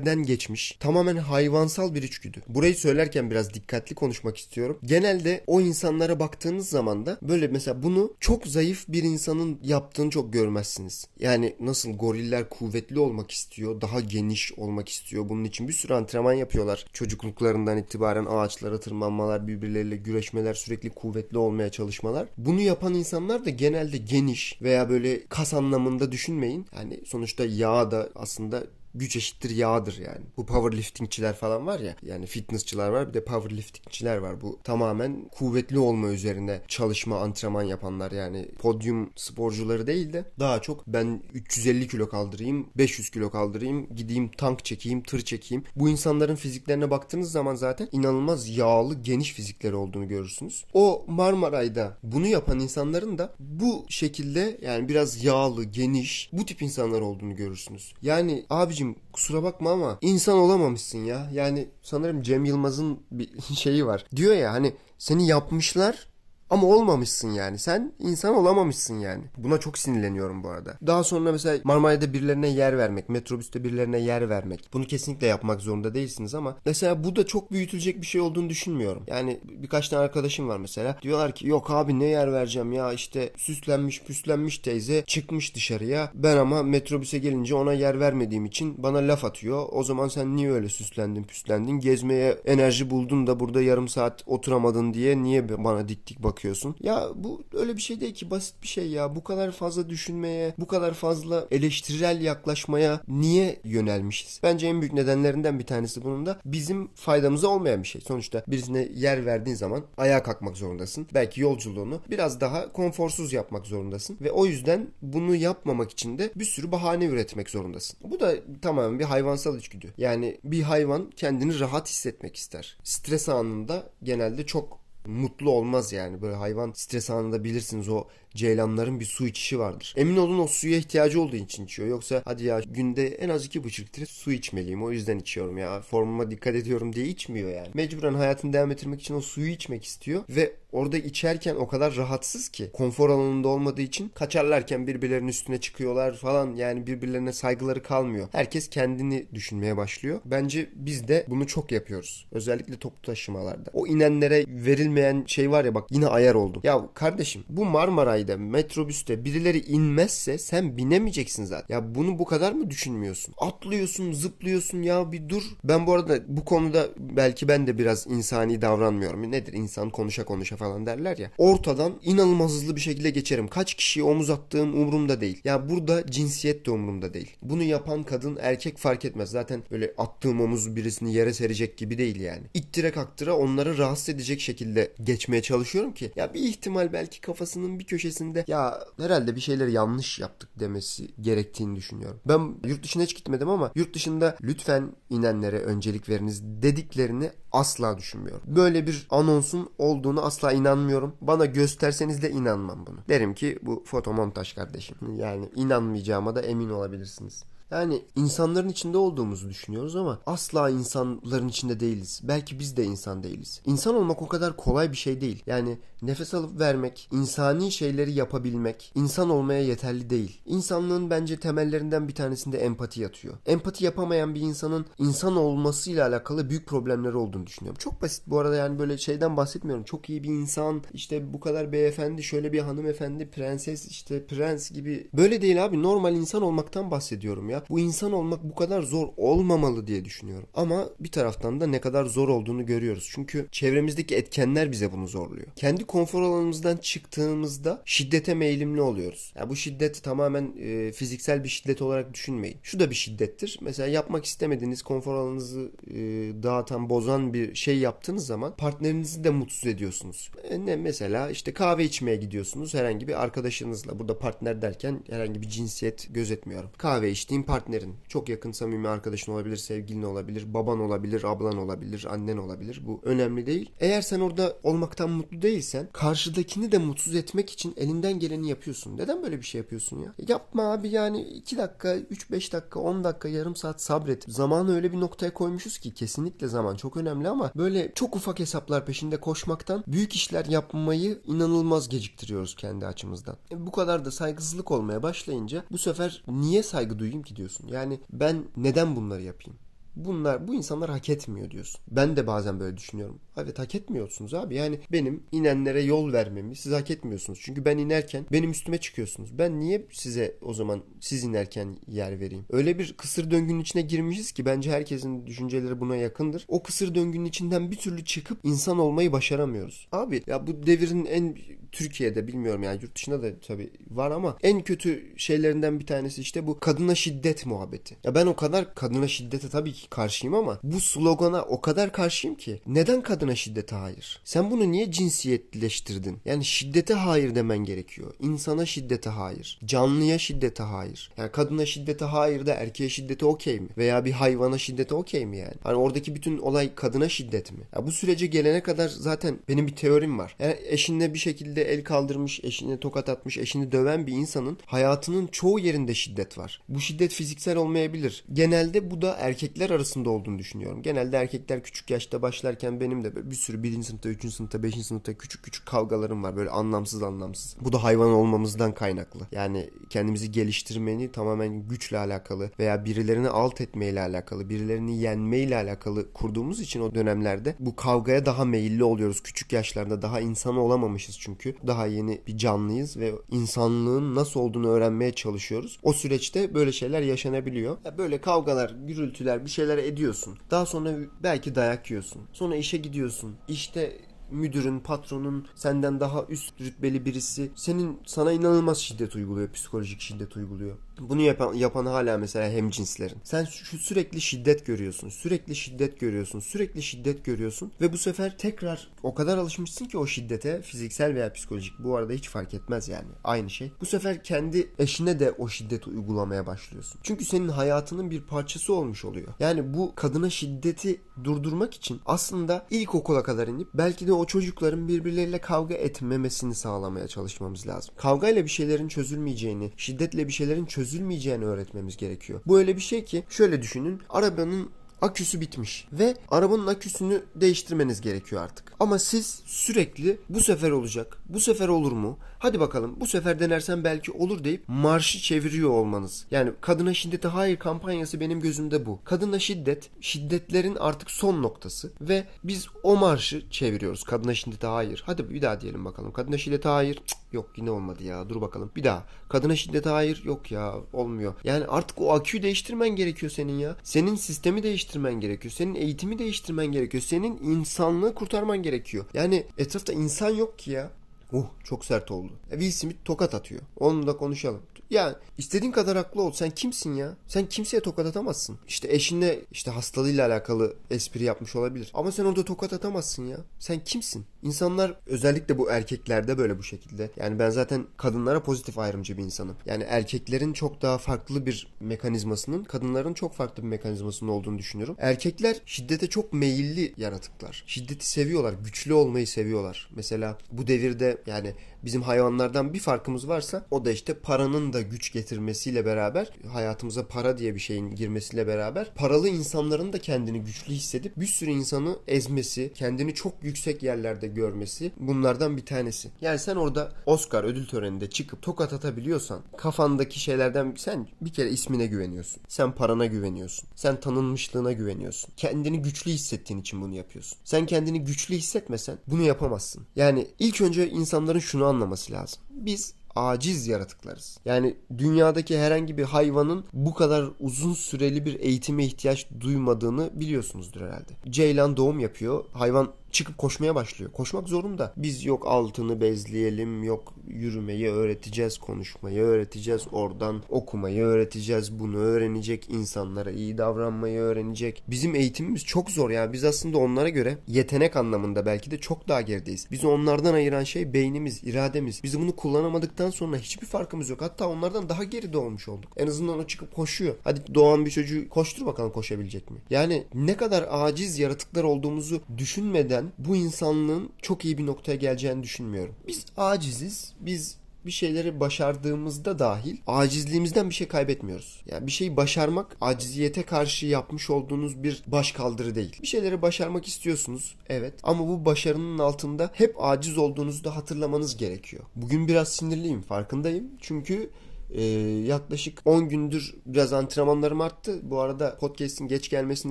gorillerden 0.03 0.23
geçmiş. 0.23 0.77
Tamamen 0.81 1.17
hayvansal 1.17 1.95
bir 1.95 2.03
içgüdü. 2.03 2.43
Burayı 2.49 2.75
söylerken 2.75 3.31
biraz 3.31 3.55
dikkatli 3.55 3.95
konuşmak 3.95 4.37
istiyorum. 4.37 4.79
Genelde 4.85 5.45
o 5.47 5.61
insanlara 5.61 6.21
baktığınız 6.21 6.69
zaman 6.69 7.07
da 7.07 7.19
böyle 7.23 7.49
mesela 7.49 7.83
bunu 7.83 8.15
çok 8.21 8.47
zayıf 8.47 8.85
bir 8.89 9.03
insanın 9.03 9.59
yaptığını 9.63 10.11
çok 10.11 10.33
görmezsiniz. 10.33 11.07
Yani 11.21 11.57
nasıl 11.61 11.91
goriller 11.93 12.49
kuvvetli 12.49 12.99
olmak 12.99 13.31
istiyor, 13.31 13.81
daha 13.81 14.01
geniş 14.01 14.53
olmak 14.53 14.89
istiyor. 14.89 15.29
Bunun 15.29 15.45
için 15.45 15.69
bir 15.69 15.73
sürü 15.73 15.95
antrenman 15.95 16.33
yapıyorlar. 16.33 16.87
Çocukluklarından 16.93 17.79
itibaren 17.79 18.27
ağaçlara 18.29 18.81
tırmanmalar, 18.81 19.47
birbirleriyle 19.49 19.97
güreşmeler, 19.97 20.55
sürekli 20.55 20.91
kuvvetli 20.91 21.39
olmaya 21.39 21.71
çalışmalar. 21.71 22.29
Bunu 22.37 22.61
yapan 22.61 22.95
insanlar 22.95 23.45
da 23.45 23.51
genelde 23.51 23.97
geniş 23.97 24.59
veya 24.63 24.91
böyle 24.91 25.27
kas 25.27 25.55
anlamında 25.55 26.13
düşünmeyin. 26.13 26.67
Yani 26.77 27.01
sonuçta 27.07 27.45
yağ 27.45 27.91
da 27.91 28.09
aslında 28.15 28.65
güç 28.95 29.17
eşittir 29.17 29.51
yağdır 29.51 29.99
yani. 29.99 30.25
Bu 30.37 30.47
powerliftingçiler 30.47 31.35
falan 31.35 31.67
var 31.67 31.81
ya 31.81 31.97
yani 32.03 32.27
fitnessçiler 32.27 32.89
var 32.89 33.09
bir 33.09 33.15
de 33.15 33.25
powerliftingçiler 33.25 34.17
var. 34.17 34.41
Bu 34.41 34.59
tamamen 34.65 35.29
kuvvetli 35.29 35.79
olma 35.79 36.09
üzerine 36.09 36.61
çalışma, 36.69 37.21
antrenman 37.21 37.63
yapanlar 37.63 38.13
yani 38.13 38.49
podyum 38.59 39.11
sporcuları 39.17 39.87
değil 39.87 40.13
de 40.13 40.25
daha 40.39 40.63
çok 40.63 40.87
ben 40.87 41.23
350 41.35 41.89
kilo 41.89 42.09
kaldırayım, 42.09 42.69
500 42.77 43.11
kilo 43.11 43.31
kaldırayım, 43.31 43.95
gideyim 43.95 44.31
tank 44.39 44.65
çekeyim, 44.65 45.03
tır 45.03 45.21
çekeyim. 45.21 45.65
Bu 45.77 45.89
insanların 45.89 46.37
fiziklerine 46.37 46.91
baktığınız 46.91 47.33
zaman 47.33 47.55
zaten 47.55 47.89
inanılmaz 47.93 48.49
yağlı, 48.49 48.95
geniş 49.03 49.33
fizikleri 49.33 49.75
olduğunu 49.75 50.09
görürsünüz. 50.09 50.65
O 50.75 51.05
Marmaray'da 51.09 51.99
bunu 52.03 52.27
yapan 52.27 52.61
insanların 52.61 53.19
da 53.19 53.35
bu 53.39 53.87
şekilde 53.89 54.59
yani 54.63 54.89
biraz 54.89 55.25
yağlı, 55.25 55.65
geniş 55.65 56.31
bu 56.33 56.47
tip 56.47 56.63
insanlar 56.63 57.01
olduğunu 57.01 57.37
görürsünüz. 57.37 57.95
Yani 58.03 58.47
abici 58.51 58.82
abicim 58.83 58.97
kusura 59.13 59.43
bakma 59.43 59.71
ama 59.71 59.99
insan 60.01 60.39
olamamışsın 60.39 61.05
ya. 61.05 61.29
Yani 61.33 61.69
sanırım 61.83 62.23
Cem 62.23 62.45
Yılmaz'ın 62.45 63.01
bir 63.11 63.31
şeyi 63.55 63.87
var. 63.87 64.07
Diyor 64.17 64.35
ya 64.35 64.53
hani 64.53 64.75
seni 64.99 65.27
yapmışlar 65.27 66.09
ama 66.53 66.67
olmamışsın 66.67 67.31
yani. 67.31 67.59
Sen 67.59 67.93
insan 67.99 68.35
olamamışsın 68.35 69.01
yani. 69.01 69.23
Buna 69.37 69.61
çok 69.61 69.79
sinirleniyorum 69.79 70.45
bu 70.45 70.49
arada. 70.49 70.79
Daha 70.87 71.05
sonra 71.05 71.33
mesela 71.33 71.59
Marmaray'da 71.65 72.13
birilerine 72.13 72.49
yer 72.49 72.79
vermek, 72.79 73.09
metrobüste 73.09 73.65
birilerine 73.65 73.99
yer 73.99 74.29
vermek. 74.29 74.61
Bunu 74.73 74.85
kesinlikle 74.85 75.27
yapmak 75.27 75.61
zorunda 75.61 75.95
değilsiniz 75.95 76.35
ama 76.35 76.57
mesela 76.67 77.05
bu 77.05 77.17
da 77.17 77.27
çok 77.27 77.53
büyütülecek 77.53 78.01
bir 78.01 78.07
şey 78.07 78.21
olduğunu 78.21 78.49
düşünmüyorum. 78.49 79.03
Yani 79.07 79.41
birkaç 79.45 79.89
tane 79.89 80.03
arkadaşım 80.03 80.49
var 80.49 80.59
mesela. 80.59 80.99
Diyorlar 81.03 81.35
ki 81.35 81.49
yok 81.49 81.71
abi 81.71 81.99
ne 81.99 82.05
yer 82.05 82.33
vereceğim 82.33 82.73
ya 82.73 82.93
işte 82.93 83.33
süslenmiş 83.37 84.03
püslenmiş 84.03 84.59
teyze 84.59 85.05
çıkmış 85.07 85.55
dışarıya. 85.55 86.11
Ben 86.15 86.37
ama 86.37 86.63
metrobüse 86.63 87.19
gelince 87.19 87.55
ona 87.55 87.73
yer 87.73 88.01
vermediğim 88.01 88.45
için 88.45 88.83
bana 88.83 88.99
laf 88.99 89.25
atıyor. 89.25 89.67
O 89.73 89.85
zaman 89.85 90.09
sen 90.09 90.37
niye 90.37 90.53
öyle 90.53 90.69
süslendin 90.69 91.25
püslendin? 91.25 91.81
Gezmeye 91.81 92.39
enerji 92.45 92.91
buldun 92.91 93.27
da 93.27 93.41
burada 93.41 93.63
yarım 93.63 93.89
saat 93.89 94.23
oturamadın 94.27 94.95
diye 94.95 95.23
niye 95.23 95.65
bana 95.65 95.89
dik 95.89 96.07
dik 96.07 96.23
bakıyorsun? 96.23 96.42
Bakıyorsun. 96.43 96.77
Ya 96.81 97.09
bu 97.15 97.43
öyle 97.55 97.77
bir 97.77 97.83
şey 97.83 98.01
değil 98.01 98.15
ki 98.15 98.31
basit 98.31 98.63
bir 98.63 98.69
şey 98.69 98.89
ya. 98.89 99.17
Bu 99.17 99.25
kadar 99.25 99.53
fazla 99.53 99.89
düşünmeye, 99.89 100.55
bu 100.59 100.67
kadar 100.67 100.95
fazla 100.95 101.47
eleştirel 101.51 102.21
yaklaşmaya 102.21 103.01
niye 103.09 103.61
yönelmişiz? 103.65 104.41
Bence 104.43 104.67
en 104.67 104.81
büyük 104.81 104.93
nedenlerinden 104.93 105.59
bir 105.59 105.67
tanesi 105.67 106.05
bunun 106.05 106.27
da 106.27 106.41
bizim 106.45 106.89
faydamıza 106.95 107.49
olmayan 107.49 107.83
bir 107.83 107.89
şey. 107.89 108.01
Sonuçta 108.01 108.43
birisine 108.49 108.89
yer 108.95 109.27
verdiğin 109.27 109.57
zaman 109.57 109.85
ayağa 109.97 110.23
kalkmak 110.23 110.57
zorundasın. 110.57 111.07
Belki 111.15 111.41
yolculuğunu 111.41 112.01
biraz 112.11 112.41
daha 112.41 112.73
konforsuz 112.73 113.33
yapmak 113.33 113.67
zorundasın 113.67 114.17
ve 114.21 114.31
o 114.31 114.47
yüzden 114.47 114.89
bunu 115.03 115.37
yapmamak 115.37 115.91
için 115.91 116.19
de 116.19 116.31
bir 116.37 116.45
sürü 116.45 116.73
bahane 116.73 117.05
üretmek 117.05 117.51
zorundasın. 117.51 117.99
Bu 118.03 118.21
da 118.21 118.35
tamamen 118.63 118.99
bir 118.99 119.05
hayvansal 119.05 119.59
içgüdü. 119.59 119.95
Yani 119.99 120.41
bir 120.45 120.63
hayvan 120.63 121.11
kendini 121.17 121.61
rahat 121.61 121.89
hissetmek 121.89 122.37
ister. 122.37 122.79
Stres 122.83 123.29
anında 123.29 123.91
genelde 124.03 124.47
çok 124.47 124.82
mutlu 125.07 125.51
olmaz 125.51 125.93
yani. 125.93 126.23
Böyle 126.23 126.35
hayvan 126.35 126.73
stres 126.73 127.11
anında 127.11 127.45
bilirsiniz 127.45 127.89
o 127.89 128.05
ceylanların 128.35 129.01
bir 129.01 129.05
su 129.05 129.27
içişi 129.27 129.59
vardır. 129.59 129.95
Emin 129.97 130.17
olun 130.17 130.39
o 130.39 130.47
suya 130.47 130.79
ihtiyacı 130.79 131.21
olduğu 131.21 131.37
için 131.37 131.65
içiyor. 131.65 131.89
Yoksa 131.89 132.23
hadi 132.25 132.45
ya 132.45 132.61
günde 132.67 133.09
en 133.09 133.29
az 133.29 133.45
iki 133.45 133.65
buçuk 133.65 133.87
litre 133.87 134.07
su 134.07 134.33
içmeliyim. 134.33 134.83
O 134.83 134.91
yüzden 134.91 135.19
içiyorum 135.19 135.59
ya. 135.59 135.81
Formuma 135.81 136.31
dikkat 136.31 136.55
ediyorum 136.55 136.93
diye 136.93 137.07
içmiyor 137.07 137.51
yani. 137.51 137.69
Mecburen 137.75 138.15
hayatını 138.15 138.53
devam 138.53 138.71
ettirmek 138.71 139.01
için 139.01 139.15
o 139.15 139.21
suyu 139.21 139.51
içmek 139.51 139.85
istiyor. 139.85 140.23
Ve 140.29 140.53
orada 140.73 140.99
içerken 140.99 141.55
o 141.55 141.69
kadar 141.69 141.97
rahatsız 141.97 142.49
ki 142.49 142.71
konfor 142.73 143.11
alanında 143.11 143.49
olmadığı 143.49 143.83
için 143.83 144.09
kaçarlarken 144.09 144.87
birbirlerinin 144.87 145.29
üstüne 145.29 145.61
çıkıyorlar 145.61 146.17
falan 146.17 146.55
yani 146.55 146.87
birbirlerine 146.87 147.33
saygıları 147.33 147.83
kalmıyor. 147.83 148.29
Herkes 148.33 148.69
kendini 148.69 149.27
düşünmeye 149.35 149.77
başlıyor. 149.77 150.21
Bence 150.25 150.69
biz 150.75 151.09
de 151.09 151.27
bunu 151.29 151.47
çok 151.47 151.73
yapıyoruz. 151.73 152.27
Özellikle 152.33 152.77
toplu 152.77 153.03
taşımalarda. 153.03 153.71
O 153.73 153.87
inenlere 153.87 154.45
verilmeyen 154.49 155.25
şey 155.27 155.51
var 155.51 155.65
ya 155.65 155.75
bak 155.75 155.89
yine 155.91 156.07
ayar 156.07 156.35
oldum. 156.35 156.63
Ya 156.65 156.89
kardeşim 156.95 157.45
bu 157.49 157.65
Marmaray 157.65 158.22
sanayide, 158.23 158.37
metrobüste 158.37 159.25
birileri 159.25 159.61
inmezse 159.61 160.39
sen 160.39 160.77
binemeyeceksin 160.77 161.45
zaten. 161.45 161.75
Ya 161.75 161.95
bunu 161.95 162.19
bu 162.19 162.25
kadar 162.25 162.53
mı 162.53 162.71
düşünmüyorsun? 162.71 163.35
Atlıyorsun, 163.39 164.13
zıplıyorsun 164.13 164.83
ya 164.83 165.13
bir 165.13 165.29
dur. 165.29 165.43
Ben 165.65 165.87
bu 165.87 165.93
arada 165.93 166.21
bu 166.29 166.45
konuda 166.45 166.89
belki 166.99 167.49
ben 167.49 167.67
de 167.67 167.79
biraz 167.79 168.07
insani 168.07 168.63
davranmıyorum. 168.63 169.33
Nedir 169.33 169.53
insan 169.53 169.91
konuşa 169.91 170.25
konuşa 170.25 170.57
falan 170.57 170.87
derler 170.87 171.19
ya. 171.19 171.31
Ortadan 171.39 171.93
inanılmaz 172.03 172.51
hızlı 172.51 172.77
bir 172.77 172.81
şekilde 172.81 173.11
geçerim. 173.11 173.49
Kaç 173.49 173.75
kişiye 173.75 174.05
omuz 174.05 174.31
attığım 174.31 174.75
umurumda 174.75 175.21
değil. 175.21 175.41
Ya 175.45 175.69
burada 175.69 176.07
cinsiyet 176.07 176.67
de 176.67 176.71
umurumda 176.71 177.15
değil. 177.15 177.37
Bunu 177.43 177.63
yapan 177.63 178.03
kadın 178.03 178.39
erkek 178.41 178.79
fark 178.79 179.05
etmez. 179.05 179.31
Zaten 179.31 179.63
böyle 179.71 179.93
attığım 179.99 180.41
omuz 180.41 180.77
birisini 180.77 181.15
yere 181.15 181.33
serecek 181.33 181.77
gibi 181.79 181.99
değil 181.99 182.21
yani. 182.21 182.43
İttire 182.55 182.91
kaktıra 182.91 183.37
onları 183.37 183.79
rahatsız 183.79 184.09
edecek 184.09 184.41
şekilde 184.41 184.93
geçmeye 185.05 185.43
çalışıyorum 185.43 185.93
ki. 185.95 186.13
Ya 186.17 186.35
bir 186.35 186.41
ihtimal 186.41 186.93
belki 186.93 187.21
kafasının 187.21 187.79
bir 187.79 187.85
köşesi 187.85 188.12
içerisinde 188.13 188.45
ya 188.49 188.85
herhalde 189.01 189.37
bir 189.37 189.41
şeyleri 189.41 189.73
yanlış 189.73 190.19
yaptık 190.19 190.49
demesi 190.61 191.09
gerektiğini 191.21 191.77
düşünüyorum. 191.77 192.21
Ben 192.29 192.69
yurt 192.69 192.83
dışına 192.85 193.03
hiç 193.03 193.17
gitmedim 193.17 193.49
ama 193.49 193.73
yurt 193.75 193.95
dışında 193.95 194.37
lütfen 194.43 194.93
inenlere 195.11 195.59
öncelik 195.59 196.09
veriniz 196.09 196.43
dediklerini 196.43 197.31
asla 197.53 197.99
düşünmüyorum. 197.99 198.43
Böyle 198.47 198.87
bir 198.87 199.07
anonsun 199.11 199.71
olduğunu 199.79 200.25
asla 200.25 200.53
inanmıyorum. 200.53 201.17
Bana 201.21 201.47
gösterseniz 201.47 202.23
de 202.23 202.31
inanmam 202.31 202.87
bunu. 202.87 202.99
Derim 203.09 203.35
ki 203.35 203.59
bu 203.63 203.83
fotomontaj 203.87 204.55
kardeşim. 204.55 204.97
Yani 205.17 205.49
inanmayacağıma 205.57 206.35
da 206.35 206.43
emin 206.43 206.71
olabilirsiniz. 206.71 207.45
Yani 207.73 208.03
insanların 208.17 208.69
içinde 208.69 208.99
olduğumuzu 208.99 209.49
düşünüyoruz 209.49 209.97
ama 209.97 210.21
asla 210.27 210.71
insanların 210.71 211.49
içinde 211.49 211.81
değiliz. 211.81 212.21
Belki 212.25 212.59
biz 212.59 212.77
de 212.77 212.85
insan 212.85 213.23
değiliz. 213.23 213.63
İnsan 213.67 213.95
olmak 213.95 214.23
o 214.23 214.29
kadar 214.29 214.57
kolay 214.57 214.93
bir 214.93 214.97
şey 214.97 215.21
değil. 215.21 215.43
Yani 215.47 215.79
nefes 216.03 216.35
alıp 216.35 216.61
vermek, 216.61 217.09
insani 217.13 217.73
şeyleri 217.73 218.13
yapabilmek 218.13 218.93
insan 218.95 219.31
olmaya 219.31 219.63
yeterli 219.63 220.11
değil. 220.11 220.41
İnsanlığın 220.47 221.11
bence 221.11 221.37
temellerinden 221.37 222.09
bir 222.09 222.15
tanesinde 222.15 222.59
empati 222.59 223.01
yatıyor. 223.01 223.35
Empati 223.47 223.85
yapamayan 223.85 224.35
bir 224.35 224.41
insanın 224.41 224.87
insan 224.99 225.37
olmasıyla 225.37 226.09
alakalı 226.09 226.51
büyük 226.51 226.67
problemleri 226.67 227.17
olduğunu 227.17 227.47
düşünüyorum. 227.47 227.79
Çok 227.79 228.03
basit 228.03 228.23
bu 228.27 228.39
arada 228.39 228.57
yani 228.57 228.79
böyle 228.79 228.99
şeyden 228.99 229.37
bahsetmiyorum. 229.37 229.85
Çok 229.85 230.11
iyi 230.11 230.23
bir 230.23 230.29
insan, 230.29 230.83
işte 230.93 231.33
bu 231.33 231.41
kadar 231.41 231.73
beyefendi, 231.73 232.23
şöyle 232.23 232.53
bir 232.53 232.61
hanımefendi, 232.61 233.31
prenses, 233.31 233.87
işte 233.87 234.27
prens 234.27 234.71
gibi. 234.71 235.11
Böyle 235.13 235.43
değil 235.43 235.65
abi. 235.65 235.83
Normal 235.83 236.17
insan 236.17 236.43
olmaktan 236.43 236.91
bahsediyorum 236.91 237.51
ya 237.51 237.62
bu 237.71 237.81
insan 237.81 238.13
olmak 238.13 238.45
bu 238.45 238.55
kadar 238.55 238.83
zor 238.83 239.09
olmamalı 239.17 239.87
diye 239.87 240.05
düşünüyorum. 240.05 240.49
Ama 240.55 240.89
bir 241.01 241.11
taraftan 241.11 241.61
da 241.61 241.67
ne 241.67 241.81
kadar 241.81 242.05
zor 242.05 242.29
olduğunu 242.29 242.67
görüyoruz. 242.67 243.09
Çünkü 243.15 243.49
çevremizdeki 243.53 244.17
etkenler 244.17 244.73
bize 244.73 244.93
bunu 244.93 245.09
zorluyor. 245.09 245.47
Kendi 245.57 245.85
konfor 245.85 246.23
alanımızdan 246.23 246.77
çıktığımızda 246.77 247.83
şiddete 247.85 248.35
meyillimli 248.35 248.81
oluyoruz. 248.81 249.33
Yani 249.37 249.51
bu 249.51 249.57
şiddet 249.57 250.03
tamamen 250.03 250.53
e, 250.61 250.93
fiziksel 250.93 251.45
bir 251.45 251.49
şiddet 251.49 251.83
olarak 251.83 252.15
düşünmeyin. 252.15 252.57
Şu 252.63 252.81
da 252.81 252.91
bir 252.91 252.95
şiddettir. 252.95 253.59
Mesela 253.61 253.89
yapmak 253.89 254.25
istemediğiniz 254.25 254.83
konfor 254.83 255.15
alanınızı 255.15 255.71
e, 255.87 255.95
dağıtan, 256.43 256.91
bozan 256.91 257.35
bir 257.35 257.55
şey 257.55 257.79
yaptığınız 257.79 258.27
zaman 258.27 258.57
partnerinizi 258.57 259.25
de 259.25 259.31
mutsuz 259.31 259.67
ediyorsunuz. 259.67 260.31
E, 260.51 260.67
ne 260.67 260.77
mesela 260.77 261.31
işte 261.31 261.53
kahve 261.53 261.85
içmeye 261.85 262.17
gidiyorsunuz 262.17 262.75
herhangi 262.75 263.09
bir 263.09 263.23
arkadaşınızla. 263.23 263.99
Burada 263.99 264.19
partner 264.19 264.63
derken 264.63 265.01
herhangi 265.11 265.43
bir 265.43 265.49
cinsiyet 265.49 266.15
gözetmiyorum. 266.15 266.71
Kahve 266.79 267.11
içtiğim 267.11 267.43
partnerin, 267.53 267.95
çok 268.09 268.29
yakın 268.29 268.53
samimi 268.53 268.89
arkadaşın 268.89 269.33
olabilir, 269.33 269.57
sevgilin 269.57 270.03
olabilir, 270.03 270.55
baban 270.55 270.81
olabilir, 270.81 271.25
ablan 271.25 271.57
olabilir, 271.57 272.07
annen 272.11 272.37
olabilir. 272.37 272.83
Bu 272.87 273.01
önemli 273.03 273.47
değil. 273.47 273.71
Eğer 273.81 274.03
sen 274.03 274.21
orada 274.21 274.57
olmaktan 274.63 275.11
mutlu 275.11 275.43
değilsen 275.43 275.89
karşıdakini 275.93 276.73
de 276.73 276.79
mutsuz 276.79 277.15
etmek 277.15 277.51
için 277.51 277.75
elinden 277.77 278.19
geleni 278.19 278.49
yapıyorsun. 278.49 278.97
Neden 278.97 279.23
böyle 279.23 279.39
bir 279.39 279.47
şey 279.47 279.61
yapıyorsun 279.61 279.99
ya? 279.99 280.15
Yapma 280.29 280.73
abi 280.73 280.89
yani 280.89 281.23
2 281.23 281.59
dakika, 281.59 281.97
3-5 281.97 282.53
dakika, 282.53 282.81
10 282.81 283.05
dakika, 283.05 283.29
yarım 283.29 283.57
saat 283.57 283.83
sabret. 283.83 284.25
Zamanı 284.29 284.75
öyle 284.75 284.93
bir 284.93 285.01
noktaya 285.01 285.35
koymuşuz 285.35 285.79
ki 285.79 285.95
kesinlikle 285.95 286.49
zaman 286.49 286.77
çok 286.77 286.97
önemli 286.97 287.29
ama 287.29 287.53
böyle 287.57 287.93
çok 287.95 288.17
ufak 288.17 288.39
hesaplar 288.39 288.87
peşinde 288.87 289.17
koşmaktan 289.17 289.85
büyük 289.87 290.13
işler 290.13 290.45
yapmayı 290.45 291.19
inanılmaz 291.27 291.89
geciktiriyoruz 291.89 292.57
kendi 292.57 292.87
açımızdan. 292.87 293.37
E, 293.51 293.67
bu 293.67 293.73
kadar 293.73 294.05
da 294.05 294.11
saygısızlık 294.11 294.71
olmaya 294.71 295.03
başlayınca 295.03 295.65
bu 295.71 295.79
sefer 295.79 296.23
niye 296.29 296.63
saygı 296.63 296.99
duyayım 296.99 297.23
ki 297.23 297.42
diyorsun. 297.43 297.69
Yani 297.69 298.01
ben 298.13 298.45
neden 298.57 298.97
bunları 298.97 299.23
yapayım? 299.23 299.59
Bunlar 299.97 300.49
bu 300.49 300.55
insanlar 300.55 300.91
hak 300.91 301.09
etmiyor 301.09 301.51
diyorsun. 301.51 301.81
Ben 301.91 302.17
de 302.17 302.27
bazen 302.27 302.61
böyle 302.61 302.77
düşünüyorum. 302.77 303.19
Evet 303.37 303.59
hak 303.59 303.75
etmiyorsunuz 303.75 304.35
abi. 304.35 304.55
Yani 304.55 304.81
benim 304.93 305.23
inenlere 305.33 305.83
yol 305.83 306.13
vermemi 306.13 306.57
siz 306.57 306.73
hak 306.73 306.91
etmiyorsunuz. 306.91 307.41
Çünkü 307.43 307.65
ben 307.65 307.79
inerken 307.79 308.27
benim 308.33 308.51
üstüme 308.51 308.79
çıkıyorsunuz. 308.79 309.39
Ben 309.39 309.61
niye 309.61 309.87
size 309.91 310.37
o 310.43 310.55
zaman 310.55 310.83
siz 311.01 311.25
inerken 311.25 311.77
yer 311.89 312.21
vereyim? 312.21 312.45
Öyle 312.51 312.79
bir 312.79 312.93
kısır 312.93 313.31
döngünün 313.31 313.61
içine 313.61 313.83
girmişiz 313.83 314.33
ki 314.33 314.47
bence 314.47 314.71
herkesin 314.71 315.27
düşünceleri 315.27 315.81
buna 315.81 315.97
yakındır. 315.97 316.45
O 316.49 316.63
kısır 316.63 316.95
döngünün 316.95 317.25
içinden 317.25 317.71
bir 317.71 317.77
türlü 317.77 318.05
çıkıp 318.05 318.39
insan 318.45 318.79
olmayı 318.79 319.13
başaramıyoruz. 319.13 319.89
Abi 319.93 320.23
ya 320.27 320.47
bu 320.47 320.67
devirin 320.67 321.05
en 321.05 321.37
Türkiye'de 321.73 322.27
bilmiyorum 322.27 322.63
yani 322.63 322.79
yurt 322.83 322.95
dışında 322.95 323.23
da 323.23 323.41
tabii 323.41 323.71
var 323.91 324.11
ama 324.11 324.37
en 324.43 324.63
kötü 324.63 325.13
şeylerinden 325.17 325.81
bir 325.81 325.87
tanesi 325.87 326.21
işte 326.21 326.47
bu 326.47 326.61
kadına 326.61 326.95
şiddet 326.95 327.47
muhabbeti. 327.47 327.97
Ya 328.05 328.15
ben 328.15 328.27
o 328.27 328.37
kadar 328.37 328.75
kadına 328.75 329.09
şiddete 329.09 329.49
tabii 329.49 329.73
ki 329.73 329.82
karşıyım 329.91 330.35
ama 330.35 330.59
bu 330.63 330.81
slogana 330.81 331.43
o 331.43 331.61
kadar 331.61 331.93
karşıyım 331.93 332.37
ki 332.37 332.61
neden 332.67 333.03
kadına 333.03 333.35
şiddete 333.35 333.77
hayır? 333.77 334.21
Sen 334.25 334.51
bunu 334.51 334.73
niye 334.73 334.91
cinsiyetleştirdin? 334.91 336.19
Yani 336.25 336.45
şiddete 336.45 336.95
hayır 336.95 337.35
demen 337.35 337.59
gerekiyor. 337.59 338.15
İnsana 338.21 338.67
şiddete 338.67 339.11
hayır. 339.11 339.61
Canlıya 339.65 340.19
şiddete 340.19 340.63
hayır. 340.63 341.11
Yani 341.17 341.33
kadına 341.33 341.67
şiddete 341.67 342.05
hayır 342.05 342.47
da 342.47 342.55
erkeğe 342.55 342.89
şiddete 342.89 343.27
okey 343.27 343.61
mi? 343.61 343.69
Veya 343.77 344.05
bir 344.05 344.13
hayvana 344.13 344.59
şiddete 344.59 344.95
okey 344.95 345.27
mi 345.27 345.39
yani? 345.39 345.55
Hani 345.63 345.77
oradaki 345.77 346.15
bütün 346.15 346.39
olay 346.39 346.75
kadına 346.75 347.09
şiddet 347.09 347.53
mi? 347.53 347.61
Ya 347.77 347.87
bu 347.87 347.93
sürece 347.93 348.27
gelene 348.27 348.63
kadar 348.63 348.89
zaten 348.89 349.39
benim 349.49 349.67
bir 349.67 349.77
teorim 349.77 350.19
var. 350.19 350.37
Yani 350.39 350.57
eşinle 350.65 351.15
bir 351.15 351.19
şekilde 351.19 351.63
el 351.63 351.85
kaldırmış, 351.85 352.41
eşine 352.45 352.81
tokat 352.81 353.09
atmış, 353.09 353.39
eşini 353.39 353.73
döven 353.73 354.07
bir 354.07 354.13
insanın 354.13 354.59
hayatının 354.67 355.27
çoğu 355.27 355.59
yerinde 355.59 355.95
şiddet 355.95 356.39
var. 356.39 356.63
Bu 356.69 356.81
şiddet 356.81 357.13
fiziksel 357.13 357.57
olmayabilir. 357.57 358.25
Genelde 358.33 358.91
bu 358.91 359.03
da 359.03 359.17
erkekler 359.21 359.71
arasında 359.73 360.11
olduğunu 360.11 360.39
düşünüyorum. 360.39 360.83
Genelde 360.83 361.17
erkekler 361.17 361.63
küçük 361.63 361.91
yaşta 361.91 362.23
başlarken 362.23 362.81
benim 362.81 363.05
de 363.05 363.31
bir 363.31 363.37
sürü 363.37 363.63
birinci 363.63 363.87
sınıfta, 363.87 364.09
üçüncü 364.09 364.35
sınıfta, 364.35 364.63
beşinci 364.63 364.85
sınıfta 364.85 365.19
küçük 365.19 365.43
küçük 365.43 365.67
kavgalarım 365.67 366.23
var. 366.23 366.37
Böyle 366.37 366.51
anlamsız 366.51 367.03
anlamsız. 367.03 367.57
Bu 367.61 367.73
da 367.73 367.85
hayvan 367.85 368.11
olmamızdan 368.11 368.75
kaynaklı. 368.75 369.27
Yani 369.33 369.71
kendimizi 369.91 370.33
geliştirmeni 370.33 371.13
tamamen 371.13 371.69
güçle 371.69 371.99
alakalı 371.99 372.51
veya 372.59 372.85
birilerini 372.85 373.29
alt 373.29 373.61
etmeyle 373.61 374.01
alakalı, 374.01 374.49
birilerini 374.49 374.99
yenmeyle 374.99 375.57
alakalı 375.57 376.13
kurduğumuz 376.13 376.61
için 376.61 376.81
o 376.81 376.95
dönemlerde 376.95 377.55
bu 377.59 377.77
kavgaya 377.77 378.27
daha 378.27 378.45
meyilli 378.45 378.85
oluyoruz. 378.85 379.23
Küçük 379.23 379.53
yaşlarda 379.53 380.03
daha 380.03 380.21
insan 380.21 380.57
olamamışız 380.57 381.19
çünkü. 381.19 381.55
Daha 381.67 381.87
yeni 381.87 382.21
bir 382.27 382.39
canlıyız 382.39 382.97
ve 382.97 383.13
insanlığın 383.31 384.15
nasıl 384.15 384.41
olduğunu 384.41 384.69
öğrenmeye 384.69 385.13
çalışıyoruz. 385.13 385.79
O 385.83 385.93
süreçte 385.93 386.55
böyle 386.55 386.73
şeyler 386.73 387.03
yaşanabiliyor. 387.03 387.77
Böyle 387.99 388.21
kavgalar, 388.21 388.77
gürültüler, 388.87 389.45
bir 389.45 389.51
şeyler 389.63 389.79
ediyorsun. 389.79 390.39
Daha 390.51 390.67
sonra 390.67 390.91
belki 391.23 391.55
dayak 391.55 391.91
yiyorsun. 391.91 392.23
Sonra 392.33 392.57
işe 392.57 392.77
gidiyorsun. 392.79 393.37
İşte 393.49 393.99
müdürün, 394.33 394.81
patronun 394.81 395.47
senden 395.55 396.01
daha 396.01 396.25
üst 396.29 396.61
rütbeli 396.61 397.05
birisi 397.05 397.51
senin 397.57 397.99
sana 398.07 398.33
inanılmaz 398.33 398.79
şiddet 398.79 399.17
uyguluyor, 399.17 399.53
psikolojik 399.53 400.01
şiddet 400.01 400.37
uyguluyor. 400.37 400.77
Bunu 401.01 401.21
yapan, 401.21 401.55
yapan 401.55 401.87
hala 401.87 402.19
mesela 402.19 402.51
hem 402.51 402.71
cinslerin. 402.71 403.17
Sen 403.25 403.45
şu 403.45 403.79
sürekli 403.79 404.21
şiddet 404.21 404.67
görüyorsun. 404.67 405.09
Sürekli 405.09 405.57
şiddet 405.57 406.01
görüyorsun. 406.01 406.41
Sürekli 406.41 406.83
şiddet 406.83 407.25
görüyorsun. 407.25 407.73
Ve 407.81 407.93
bu 407.93 407.99
sefer 407.99 408.39
tekrar 408.39 408.89
o 409.03 409.15
kadar 409.15 409.39
alışmışsın 409.39 409.85
ki 409.85 409.99
o 409.99 410.07
şiddete 410.07 410.63
fiziksel 410.63 411.15
veya 411.15 411.33
psikolojik 411.33 411.73
bu 411.79 411.97
arada 411.97 412.13
hiç 412.13 412.29
fark 412.29 412.55
etmez 412.55 412.89
yani. 412.89 413.09
Aynı 413.25 413.51
şey. 413.51 413.73
Bu 413.81 413.87
sefer 413.87 414.25
kendi 414.25 414.71
eşine 414.79 415.21
de 415.21 415.33
o 415.33 415.49
şiddeti 415.49 415.91
uygulamaya 415.91 416.47
başlıyorsun. 416.47 417.01
Çünkü 417.03 417.25
senin 417.25 417.49
hayatının 417.49 418.11
bir 418.11 418.23
parçası 418.23 418.75
olmuş 418.75 419.05
oluyor. 419.05 419.29
Yani 419.41 419.75
bu 419.75 419.95
kadına 419.95 420.31
şiddeti 420.31 421.01
durdurmak 421.25 421.75
için 421.75 422.01
aslında 422.07 422.67
ilkokula 422.71 423.23
kadar 423.23 423.49
inip 423.49 423.69
belki 423.75 424.07
de 424.07 424.13
o 424.13 424.22
çocukların 424.27 424.89
birbirleriyle 424.89 425.39
kavga 425.39 425.75
etmemesini 425.75 426.55
sağlamaya 426.55 427.09
çalışmamız 427.09 427.67
lazım. 427.67 427.95
Kavgayla 427.97 428.45
bir 428.45 428.51
şeylerin 428.51 428.89
çözülmeyeceğini, 428.89 429.73
şiddetle 429.77 430.29
bir 430.29 430.33
şeylerin 430.33 430.67
çözülmeyeceğini 430.67 431.45
öğretmemiz 431.45 431.97
gerekiyor. 431.97 432.41
Bu 432.47 432.59
öyle 432.59 432.77
bir 432.77 432.81
şey 432.81 433.05
ki 433.05 433.25
şöyle 433.29 433.63
düşünün 433.63 434.01
arabanın 434.11 434.71
aküsü 435.03 435.41
bitmiş 435.41 435.89
ve 435.93 436.17
arabanın 436.31 436.67
aküsünü 436.67 437.23
değiştirmeniz 437.35 438.01
gerekiyor 438.01 438.43
artık. 438.43 438.73
Ama 438.81 438.99
siz 438.99 439.43
sürekli 439.47 440.21
bu 440.29 440.41
sefer 440.41 440.71
olacak, 440.71 441.19
bu 441.29 441.41
sefer 441.41 441.69
olur 441.69 441.93
mu? 441.93 442.19
Hadi 442.39 442.61
bakalım 442.61 442.97
bu 443.01 443.07
sefer 443.07 443.41
denersen 443.41 443.85
belki 443.85 444.13
olur 444.13 444.45
deyip 444.45 444.65
marşı 444.69 445.19
çeviriyor 445.19 445.71
olmanız. 445.71 446.27
Yani 446.31 446.53
kadına 446.61 446.95
şiddete 446.95 447.29
hayır 447.29 447.59
kampanyası 447.59 448.21
benim 448.21 448.41
gözümde 448.41 448.87
bu. 448.87 449.01
Kadına 449.05 449.39
şiddet, 449.39 449.91
şiddetlerin 450.01 450.75
artık 450.75 451.11
son 451.11 451.43
noktası 451.43 451.93
ve 452.01 452.25
biz 452.45 452.67
o 452.83 452.97
marşı 452.97 453.51
çeviriyoruz. 453.51 454.05
Kadına 454.05 454.35
şiddete 454.35 454.67
hayır. 454.67 455.03
Hadi 455.07 455.31
bir 455.31 455.43
daha 455.43 455.61
diyelim 455.61 455.85
bakalım. 455.85 456.13
Kadına 456.13 456.39
şiddete 456.39 456.69
hayır. 456.69 457.03
Yok 457.33 457.51
yine 457.57 457.71
olmadı 457.71 458.05
ya. 458.05 458.29
Dur 458.29 458.41
bakalım. 458.41 458.71
Bir 458.77 458.85
daha. 458.85 459.07
Kadına 459.29 459.57
şiddete 459.57 459.91
hayır. 459.91 460.23
Yok 460.25 460.53
ya 460.53 460.75
olmuyor. 460.93 461.35
Yani 461.45 461.65
artık 461.65 462.01
o 462.01 462.13
aküyü 462.13 462.43
değiştirmen 462.43 462.89
gerekiyor 462.89 463.33
senin 463.33 463.59
ya. 463.59 463.77
Senin 463.83 464.17
sistemi 464.17 464.63
değiştirmen 464.93 465.21
gerekiyor. 465.21 465.53
Senin 465.53 465.75
eğitimi 465.75 466.19
değiştirmen 466.19 466.67
gerekiyor. 466.67 467.03
Senin 467.03 467.39
insanlığı 467.43 468.15
kurtarman 468.15 468.63
gerekiyor. 468.63 469.05
Yani 469.15 469.47
etrafta 469.59 469.93
insan 469.93 470.31
yok 470.31 470.59
ki 470.59 470.71
ya. 470.71 470.91
Uh 471.33 471.47
çok 471.65 471.85
sert 471.85 472.11
oldu. 472.11 472.33
E, 472.51 472.53
Will 472.53 472.71
Smith 472.71 472.99
tokat 473.05 473.35
atıyor. 473.35 473.61
Onunla 473.77 474.07
da 474.07 474.17
konuşalım. 474.17 474.63
Ya 474.91 475.17
istediğin 475.39 475.73
kadar 475.73 475.97
haklı 475.97 476.23
ol. 476.23 476.33
Sen 476.33 476.51
kimsin 476.51 476.95
ya? 476.95 477.17
Sen 477.27 477.49
kimseye 477.49 477.81
tokat 477.81 478.07
atamazsın. 478.07 478.59
İşte 478.69 478.93
eşinle 478.93 479.41
işte 479.53 479.71
hastalığıyla 479.71 480.27
alakalı 480.27 480.75
espri 480.91 481.25
yapmış 481.25 481.57
olabilir. 481.57 481.91
Ama 481.95 482.13
sen 482.13 482.25
orada 482.25 482.45
tokat 482.45 482.73
atamazsın 482.73 483.27
ya. 483.27 483.39
Sen 483.59 483.85
kimsin? 483.85 484.25
İnsanlar 484.43 484.95
özellikle 485.07 485.59
bu 485.59 485.71
erkeklerde 485.71 486.39
böyle 486.39 486.59
bu 486.59 486.63
şekilde. 486.63 487.11
Yani 487.17 487.39
ben 487.39 487.51
zaten 487.51 487.87
kadınlara 487.97 488.43
pozitif 488.43 488.79
ayrımcı 488.79 489.19
bir 489.19 489.23
insanım. 489.23 489.57
Yani 489.67 489.83
erkeklerin 489.83 490.53
çok 490.53 490.83
daha 490.83 490.99
farklı 490.99 491.47
bir 491.47 491.67
mekanizmasının, 491.81 492.65
kadınların 492.65 493.15
çok 493.15 493.35
farklı 493.35 493.63
bir 493.63 493.69
mekanizmasının 493.69 494.31
olduğunu 494.31 494.59
düşünüyorum. 494.59 494.97
Erkekler 494.99 495.57
şiddete 495.67 496.07
çok 496.07 496.33
meyilli 496.33 496.95
yaratıklar. 496.97 497.65
Şiddeti 497.67 498.09
seviyorlar, 498.09 498.55
güçlü 498.65 498.95
olmayı 498.95 499.27
seviyorlar. 499.27 499.91
Mesela 499.95 500.39
bu 500.53 500.67
devirde 500.67 501.22
yani 501.27 501.55
bizim 501.85 502.03
hayvanlardan 502.03 502.73
bir 502.73 502.79
farkımız 502.81 503.29
varsa 503.29 503.67
o 503.71 503.85
da 503.85 503.91
işte 503.91 504.15
paranın 504.15 504.73
da 504.73 504.81
güç 504.81 505.13
getirmesiyle 505.13 505.87
beraber 505.87 506.31
hayatımıza 506.53 507.07
para 507.07 507.39
diye 507.39 507.55
bir 507.55 507.61
şeyin 507.61 507.95
girmesiyle 507.95 508.47
beraber 508.47 508.95
paralı 508.95 509.29
insanların 509.29 509.93
da 509.93 509.99
kendini 509.99 510.41
güçlü 510.41 510.73
hissedip 510.73 511.17
bir 511.17 511.27
sürü 511.27 511.51
insanı 511.51 511.97
ezmesi, 512.09 512.73
kendini 512.75 513.15
çok 513.15 513.35
yüksek 513.43 513.83
yerlerde 513.83 514.27
görmesi 514.27 514.93
bunlardan 514.97 515.57
bir 515.57 515.67
tanesi. 515.67 516.11
Yani 516.21 516.39
sen 516.39 516.57
orada 516.57 516.93
Oscar 517.07 517.45
ödül 517.45 517.67
töreninde 517.67 518.11
çıkıp 518.11 518.43
tokat 518.43 518.73
atabiliyorsan 518.73 519.41
kafandaki 519.57 520.21
şeylerden 520.21 520.75
sen 520.77 521.09
bir 521.21 521.33
kere 521.33 521.51
ismine 521.51 521.87
güveniyorsun. 521.87 522.43
Sen 522.49 522.73
parana 522.73 523.07
güveniyorsun. 523.07 523.69
Sen 523.75 524.01
tanınmışlığına 524.01 524.73
güveniyorsun. 524.73 525.33
Kendini 525.37 525.83
güçlü 525.83 526.11
hissettiğin 526.11 526.61
için 526.61 526.81
bunu 526.81 526.95
yapıyorsun. 526.95 527.39
Sen 527.45 527.67
kendini 527.67 528.05
güçlü 528.05 528.35
hissetmesen 528.35 528.99
bunu 529.07 529.23
yapamazsın. 529.23 529.87
Yani 529.97 530.27
ilk 530.39 530.61
önce 530.61 530.89
insanların 530.89 531.39
şunu 531.39 531.65
anlaması 531.73 532.13
lazım. 532.13 532.43
Biz 532.51 532.95
aciz 533.17 533.67
yaratıklarız. 533.67 534.39
Yani 534.45 534.77
dünyadaki 534.99 535.59
herhangi 535.59 535.99
bir 535.99 536.05
hayvanın 536.05 536.65
bu 536.73 536.95
kadar 536.95 537.29
uzun 537.41 537.73
süreli 537.73 538.25
bir 538.25 538.41
eğitime 538.41 538.85
ihtiyaç 538.85 539.27
duymadığını 539.41 540.11
biliyorsunuzdur 540.15 540.81
herhalde. 540.81 541.13
Ceylan 541.31 541.77
doğum 541.77 542.01
yapıyor. 542.01 542.45
Hayvan 542.53 542.89
çıkıp 543.13 543.39
koşmaya 543.39 543.75
başlıyor. 543.75 544.13
Koşmak 544.13 544.49
zorunda. 544.49 544.93
Biz 544.97 545.25
yok 545.25 545.47
altını 545.47 546.01
bezleyelim, 546.01 546.85
yok 546.85 547.15
yürümeyi 547.29 547.91
öğreteceğiz, 547.91 548.59
konuşmayı 548.59 549.23
öğreteceğiz, 549.23 549.83
oradan 549.93 550.43
okumayı 550.49 551.03
öğreteceğiz, 551.03 551.79
bunu 551.79 551.97
öğrenecek, 551.97 552.71
insanlara 552.71 553.31
iyi 553.31 553.59
davranmayı 553.59 554.21
öğrenecek. 554.21 554.83
Bizim 554.89 555.15
eğitimimiz 555.15 555.65
çok 555.65 555.91
zor 555.91 556.11
ya. 556.11 556.33
Biz 556.33 556.45
aslında 556.45 556.79
onlara 556.79 557.09
göre 557.09 557.39
yetenek 557.49 557.97
anlamında 557.97 558.47
belki 558.47 558.71
de 558.71 558.79
çok 558.79 559.09
daha 559.09 559.21
gerideyiz. 559.21 559.67
Bizi 559.71 559.87
onlardan 559.87 560.35
ayıran 560.35 560.65
şey 560.65 560.93
beynimiz, 560.93 561.41
irademiz. 561.45 562.01
Biz 562.05 562.21
bunu 562.21 562.37
kullanamadıktan 562.37 563.11
sonra 563.11 563.37
hiçbir 563.37 563.67
farkımız 563.67 564.11
yok. 564.11 564.23
Hatta 564.23 564.49
onlardan 564.49 564.89
daha 564.89 565.05
geride 565.05 565.39
olmuş 565.39 565.69
olduk. 565.69 565.93
En 565.97 566.07
azından 566.07 566.39
o 566.39 566.47
çıkıp 566.47 566.75
koşuyor. 566.75 567.15
Hadi 567.25 567.55
doğan 567.55 567.87
bir 567.87 567.91
çocuğu 567.91 568.29
koştur 568.29 568.67
bakalım 568.67 568.93
koşabilecek 568.93 569.51
mi? 569.51 569.59
Yani 569.71 570.05
ne 570.15 570.37
kadar 570.37 570.67
aciz 570.71 571.19
yaratıklar 571.19 571.65
olduğumuzu 571.65 572.21
düşünmeden 572.39 573.02
bu 573.19 573.37
insanlığın 573.37 574.11
çok 574.23 574.45
iyi 574.45 574.59
bir 574.59 574.67
noktaya 574.67 574.97
geleceğini 574.97 575.43
düşünmüyorum. 575.43 575.95
Biz 576.07 576.27
aciziz. 576.37 577.13
Biz 577.21 577.63
bir 577.87 577.91
şeyleri 577.91 578.41
başardığımızda 578.41 579.39
dahil 579.39 579.77
acizliğimizden 579.87 580.71
bir 580.71 580.75
şey 580.75 580.89
kaybetmiyoruz. 580.89 581.63
Yani 581.67 581.87
bir 581.87 581.93
şeyi 581.93 582.17
başarmak 582.17 582.77
aciziyete 582.81 583.43
karşı 583.43 583.87
yapmış 583.87 584.31
olduğunuz 584.31 584.83
bir 584.83 585.03
baş 585.07 585.33
kaldırı 585.33 585.75
değil. 585.75 585.99
Bir 586.03 586.07
şeyleri 586.07 586.43
başarmak 586.43 586.89
istiyorsunuz 586.89 587.55
evet 587.69 587.95
ama 588.03 588.29
bu 588.29 588.45
başarının 588.45 588.99
altında 588.99 589.51
hep 589.55 589.77
aciz 589.79 590.19
olduğunuzu 590.19 590.65
da 590.65 590.77
hatırlamanız 590.77 591.37
gerekiyor. 591.37 591.83
Bugün 591.97 592.29
biraz 592.29 592.49
sinirliyim 592.49 593.03
farkındayım 593.03 593.71
çünkü 593.81 594.31
ee, 594.75 594.83
yaklaşık 595.27 595.79
10 595.85 596.09
gündür 596.09 596.55
biraz 596.67 596.93
antrenmanlarım 596.93 597.61
arttı. 597.61 598.01
Bu 598.03 598.21
arada 598.21 598.57
podcast'in 598.57 599.09
geç 599.09 599.31
gelmesi 599.31 599.71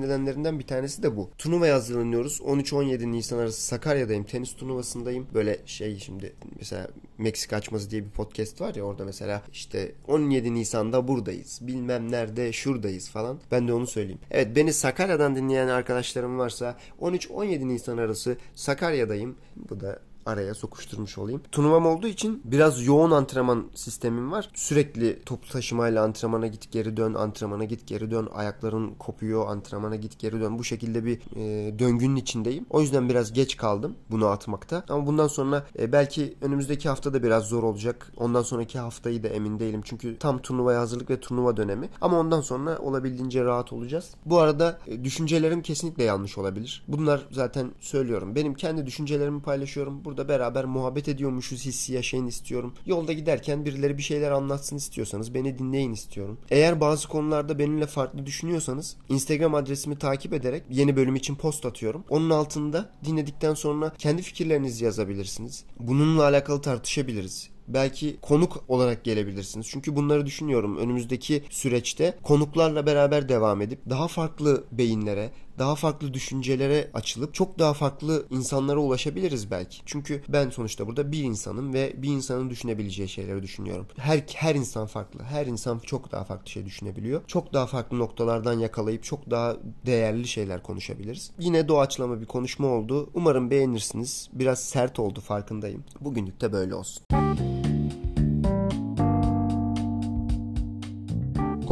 nedenlerinden 0.00 0.58
bir 0.58 0.66
tanesi 0.66 1.02
de 1.02 1.16
bu. 1.16 1.30
Turnuvaya 1.38 1.74
hazırlanıyoruz. 1.74 2.40
13-17 2.40 3.12
Nisan 3.12 3.38
arası 3.38 3.62
Sakarya'dayım. 3.62 4.24
Tenis 4.24 4.54
turnuvasındayım. 4.56 5.26
Böyle 5.34 5.60
şey 5.66 5.98
şimdi 5.98 6.32
mesela 6.58 6.88
Meksika 7.18 7.56
açması 7.56 7.90
diye 7.90 8.04
bir 8.04 8.10
podcast 8.10 8.60
var 8.60 8.74
ya 8.74 8.82
orada 8.82 9.04
mesela 9.04 9.42
işte 9.52 9.92
17 10.08 10.54
Nisan'da 10.54 11.08
buradayız. 11.08 11.58
Bilmem 11.62 12.12
nerede 12.12 12.52
şuradayız 12.52 13.10
falan. 13.10 13.40
Ben 13.50 13.68
de 13.68 13.72
onu 13.72 13.86
söyleyeyim. 13.86 14.20
Evet 14.30 14.56
beni 14.56 14.72
Sakarya'dan 14.72 15.36
dinleyen 15.36 15.68
arkadaşlarım 15.68 16.38
varsa 16.38 16.76
13-17 17.00 17.68
Nisan 17.68 17.98
arası 17.98 18.36
Sakarya'dayım. 18.54 19.36
Bu 19.56 19.80
da 19.80 19.98
araya 20.26 20.54
sokuşturmuş 20.54 21.18
olayım. 21.18 21.42
Turnuvam 21.52 21.86
olduğu 21.86 22.06
için 22.06 22.42
biraz 22.44 22.86
yoğun 22.86 23.10
antrenman 23.10 23.70
sistemim 23.74 24.32
var. 24.32 24.50
Sürekli 24.54 25.22
toplu 25.22 25.48
taşımayla 25.48 26.04
antrenmana 26.04 26.46
git 26.46 26.72
geri 26.72 26.96
dön, 26.96 27.14
antrenmana 27.14 27.64
git 27.64 27.86
geri 27.86 28.10
dön, 28.10 28.28
ayakların 28.34 28.94
kopuyor, 28.94 29.46
antrenmana 29.46 29.96
git 29.96 30.18
geri 30.18 30.40
dön. 30.40 30.58
Bu 30.58 30.64
şekilde 30.64 31.04
bir 31.04 31.20
e, 31.36 31.78
döngünün 31.78 32.16
içindeyim. 32.16 32.66
O 32.70 32.80
yüzden 32.80 33.08
biraz 33.08 33.32
geç 33.32 33.56
kaldım 33.56 33.96
bunu 34.10 34.26
atmakta. 34.26 34.84
Ama 34.88 35.06
bundan 35.06 35.28
sonra 35.28 35.66
e, 35.78 35.92
belki 35.92 36.34
önümüzdeki 36.40 36.88
hafta 36.88 37.14
da 37.14 37.22
biraz 37.22 37.48
zor 37.48 37.62
olacak. 37.62 38.12
Ondan 38.16 38.42
sonraki 38.42 38.78
haftayı 38.78 39.22
da 39.22 39.28
emin 39.28 39.58
değilim. 39.58 39.80
Çünkü 39.84 40.18
tam 40.18 40.38
turnuvaya 40.38 40.80
hazırlık 40.80 41.10
ve 41.10 41.20
turnuva 41.20 41.56
dönemi. 41.56 41.88
Ama 42.00 42.18
ondan 42.18 42.40
sonra 42.40 42.78
olabildiğince 42.78 43.44
rahat 43.44 43.72
olacağız. 43.72 44.14
Bu 44.26 44.38
arada 44.38 44.78
e, 44.86 45.04
düşüncelerim 45.04 45.62
kesinlikle 45.62 46.04
yanlış 46.04 46.38
olabilir. 46.38 46.84
Bunlar 46.88 47.26
zaten 47.30 47.70
söylüyorum. 47.80 48.34
Benim 48.34 48.54
kendi 48.54 48.86
düşüncelerimi 48.86 49.42
paylaşıyorum. 49.42 50.04
Burada 50.12 50.28
beraber 50.28 50.64
muhabbet 50.64 51.08
ediyormuşuz 51.08 51.64
hissi 51.64 51.92
yaşayın 51.92 52.26
istiyorum. 52.26 52.74
Yolda 52.86 53.12
giderken 53.12 53.64
birileri 53.64 53.98
bir 53.98 54.02
şeyler 54.02 54.30
anlatsın 54.30 54.76
istiyorsanız 54.76 55.34
beni 55.34 55.58
dinleyin 55.58 55.92
istiyorum. 55.92 56.38
Eğer 56.50 56.80
bazı 56.80 57.08
konularda 57.08 57.58
benimle 57.58 57.86
farklı 57.86 58.26
düşünüyorsanız 58.26 58.96
Instagram 59.08 59.54
adresimi 59.54 59.98
takip 59.98 60.32
ederek 60.32 60.62
yeni 60.70 60.96
bölüm 60.96 61.16
için 61.16 61.34
post 61.34 61.66
atıyorum. 61.66 62.04
Onun 62.10 62.30
altında 62.30 62.90
dinledikten 63.04 63.54
sonra 63.54 63.92
kendi 63.98 64.22
fikirlerinizi 64.22 64.84
yazabilirsiniz. 64.84 65.64
Bununla 65.80 66.22
alakalı 66.22 66.60
tartışabiliriz 66.62 67.50
belki 67.68 68.16
konuk 68.22 68.64
olarak 68.68 69.04
gelebilirsiniz. 69.04 69.66
Çünkü 69.70 69.96
bunları 69.96 70.26
düşünüyorum. 70.26 70.76
Önümüzdeki 70.78 71.44
süreçte 71.50 72.18
konuklarla 72.22 72.86
beraber 72.86 73.28
devam 73.28 73.62
edip 73.62 73.90
daha 73.90 74.08
farklı 74.08 74.64
beyinlere, 74.72 75.30
daha 75.58 75.74
farklı 75.74 76.14
düşüncelere 76.14 76.90
açılıp 76.94 77.34
çok 77.34 77.58
daha 77.58 77.74
farklı 77.74 78.26
insanlara 78.30 78.78
ulaşabiliriz 78.78 79.50
belki. 79.50 79.78
Çünkü 79.86 80.22
ben 80.28 80.50
sonuçta 80.50 80.86
burada 80.86 81.12
bir 81.12 81.22
insanım 81.22 81.74
ve 81.74 81.92
bir 81.96 82.08
insanın 82.08 82.50
düşünebileceği 82.50 83.08
şeyleri 83.08 83.42
düşünüyorum. 83.42 83.86
Her 83.96 84.24
her 84.34 84.54
insan 84.54 84.86
farklı. 84.86 85.22
Her 85.22 85.46
insan 85.46 85.78
çok 85.78 86.12
daha 86.12 86.24
farklı 86.24 86.50
şey 86.50 86.66
düşünebiliyor. 86.66 87.22
Çok 87.26 87.52
daha 87.52 87.66
farklı 87.66 87.98
noktalardan 87.98 88.58
yakalayıp 88.58 89.04
çok 89.04 89.30
daha 89.30 89.56
değerli 89.86 90.28
şeyler 90.28 90.62
konuşabiliriz. 90.62 91.30
Yine 91.38 91.68
doğaçlama 91.68 92.20
bir 92.20 92.26
konuşma 92.26 92.66
oldu. 92.66 93.10
Umarım 93.14 93.50
beğenirsiniz. 93.50 94.28
Biraz 94.32 94.64
sert 94.64 94.98
oldu 94.98 95.20
farkındayım. 95.20 95.84
Bugünlük 96.00 96.40
de 96.40 96.52
böyle 96.52 96.74
olsun. 96.74 97.02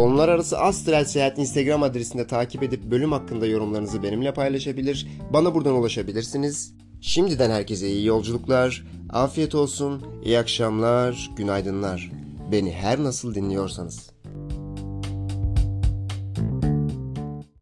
Konular 0.00 0.28
arası 0.28 0.58
Astral 0.58 1.04
Seyahat 1.04 1.38
Instagram 1.38 1.82
adresinde 1.82 2.26
takip 2.26 2.62
edip 2.62 2.84
bölüm 2.90 3.12
hakkında 3.12 3.46
yorumlarınızı 3.46 4.02
benimle 4.02 4.34
paylaşabilir, 4.34 5.08
bana 5.32 5.54
buradan 5.54 5.74
ulaşabilirsiniz. 5.74 6.74
Şimdiden 7.00 7.50
herkese 7.50 7.88
iyi 7.88 8.06
yolculuklar, 8.06 8.86
afiyet 9.10 9.54
olsun, 9.54 10.02
iyi 10.24 10.38
akşamlar, 10.38 11.30
günaydınlar. 11.36 12.12
Beni 12.52 12.72
her 12.72 13.02
nasıl 13.02 13.34
dinliyorsanız. 13.34 14.09